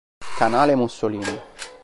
[0.39, 1.37] Canale Mussolini.